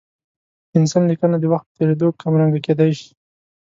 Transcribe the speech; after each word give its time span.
د 0.63 0.63
پنسل 0.71 1.03
لیکنه 1.11 1.35
د 1.39 1.45
وخت 1.53 1.65
په 1.69 1.75
تېرېدو 1.79 2.07
کمرنګه 2.21 2.59
کېدای 2.67 2.91
شي. 2.99 3.09